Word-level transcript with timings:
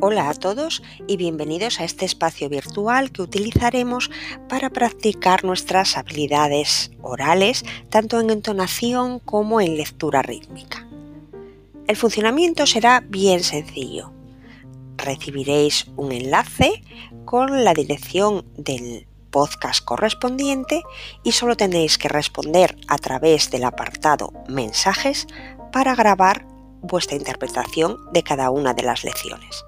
Hola 0.00 0.28
a 0.28 0.34
todos 0.34 0.80
y 1.08 1.16
bienvenidos 1.16 1.80
a 1.80 1.84
este 1.84 2.04
espacio 2.04 2.48
virtual 2.48 3.10
que 3.10 3.20
utilizaremos 3.20 4.12
para 4.48 4.70
practicar 4.70 5.42
nuestras 5.42 5.96
habilidades 5.96 6.92
orales 7.02 7.64
tanto 7.90 8.20
en 8.20 8.30
entonación 8.30 9.18
como 9.18 9.60
en 9.60 9.76
lectura 9.76 10.22
rítmica. 10.22 10.86
El 11.88 11.96
funcionamiento 11.96 12.64
será 12.64 13.02
bien 13.08 13.42
sencillo. 13.42 14.12
Recibiréis 14.98 15.88
un 15.96 16.12
enlace 16.12 16.84
con 17.24 17.64
la 17.64 17.74
dirección 17.74 18.44
del 18.56 19.08
podcast 19.30 19.84
correspondiente 19.84 20.84
y 21.24 21.32
solo 21.32 21.56
tenéis 21.56 21.98
que 21.98 22.08
responder 22.08 22.76
a 22.86 22.98
través 22.98 23.50
del 23.50 23.64
apartado 23.64 24.32
mensajes 24.48 25.26
para 25.72 25.96
grabar 25.96 26.46
vuestra 26.82 27.16
interpretación 27.16 27.98
de 28.12 28.22
cada 28.22 28.50
una 28.50 28.74
de 28.74 28.84
las 28.84 29.02
lecciones. 29.02 29.64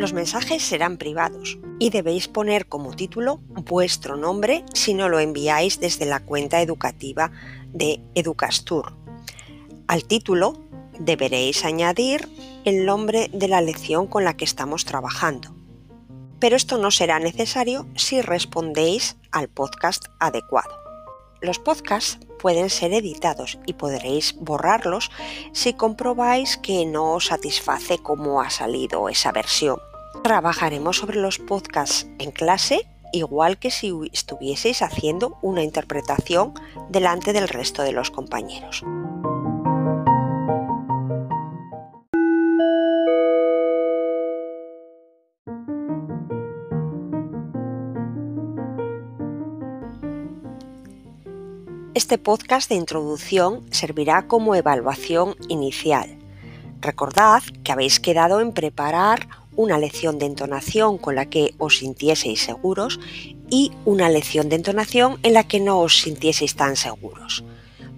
Los 0.00 0.14
mensajes 0.14 0.62
serán 0.62 0.96
privados 0.96 1.58
y 1.78 1.90
debéis 1.90 2.26
poner 2.26 2.64
como 2.64 2.96
título 2.96 3.42
vuestro 3.48 4.16
nombre 4.16 4.64
si 4.72 4.94
no 4.94 5.10
lo 5.10 5.20
enviáis 5.20 5.78
desde 5.78 6.06
la 6.06 6.20
cuenta 6.20 6.62
educativa 6.62 7.30
de 7.74 8.00
Educastur. 8.14 8.94
Al 9.88 10.04
título 10.04 10.54
deberéis 10.98 11.66
añadir 11.66 12.26
el 12.64 12.86
nombre 12.86 13.28
de 13.34 13.46
la 13.46 13.60
lección 13.60 14.06
con 14.06 14.24
la 14.24 14.38
que 14.38 14.46
estamos 14.46 14.86
trabajando. 14.86 15.54
Pero 16.38 16.56
esto 16.56 16.78
no 16.78 16.90
será 16.90 17.18
necesario 17.18 17.86
si 17.94 18.22
respondéis 18.22 19.18
al 19.32 19.50
podcast 19.50 20.06
adecuado. 20.18 20.74
Los 21.42 21.58
podcasts 21.58 22.18
pueden 22.38 22.70
ser 22.70 22.94
editados 22.94 23.58
y 23.66 23.74
podréis 23.74 24.34
borrarlos 24.40 25.10
si 25.52 25.74
comprobáis 25.74 26.56
que 26.56 26.86
no 26.86 27.12
os 27.12 27.26
satisface 27.26 27.98
cómo 27.98 28.40
ha 28.40 28.48
salido 28.48 29.10
esa 29.10 29.30
versión. 29.30 29.78
Trabajaremos 30.30 30.96
sobre 30.98 31.18
los 31.18 31.40
podcasts 31.40 32.06
en 32.20 32.30
clase 32.30 32.86
igual 33.12 33.58
que 33.58 33.72
si 33.72 33.92
estuvieseis 34.12 34.80
haciendo 34.80 35.36
una 35.42 35.64
interpretación 35.64 36.54
delante 36.88 37.32
del 37.32 37.48
resto 37.48 37.82
de 37.82 37.90
los 37.90 38.12
compañeros. 38.12 38.84
Este 51.94 52.18
podcast 52.18 52.68
de 52.68 52.76
introducción 52.76 53.66
servirá 53.72 54.28
como 54.28 54.54
evaluación 54.54 55.34
inicial. 55.48 56.20
Recordad 56.80 57.42
que 57.64 57.72
habéis 57.72 57.98
quedado 57.98 58.40
en 58.40 58.52
preparar 58.52 59.26
una 59.60 59.76
lección 59.76 60.18
de 60.18 60.24
entonación 60.24 60.96
con 60.96 61.14
la 61.14 61.26
que 61.26 61.54
os 61.58 61.78
sintieseis 61.78 62.40
seguros 62.40 62.98
y 63.50 63.72
una 63.84 64.08
lección 64.08 64.48
de 64.48 64.56
entonación 64.56 65.18
en 65.22 65.34
la 65.34 65.44
que 65.46 65.60
no 65.60 65.80
os 65.80 66.00
sintieseis 66.00 66.56
tan 66.56 66.76
seguros. 66.76 67.44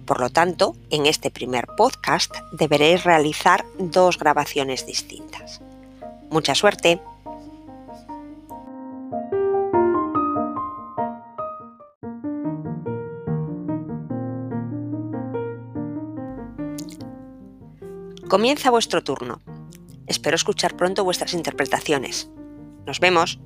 Por 0.05 0.19
lo 0.19 0.29
tanto, 0.29 0.75
en 0.89 1.05
este 1.05 1.31
primer 1.31 1.67
podcast 1.77 2.35
deberéis 2.51 3.05
realizar 3.05 3.63
dos 3.79 4.19
grabaciones 4.19 4.85
distintas. 4.85 5.61
Mucha 6.29 6.53
suerte. 6.53 6.99
Comienza 18.27 18.69
vuestro 18.69 19.01
turno. 19.01 19.39
Espero 20.07 20.35
escuchar 20.35 20.75
pronto 20.75 21.03
vuestras 21.03 21.33
interpretaciones. 21.33 22.29
Nos 22.85 22.99
vemos. 22.99 23.39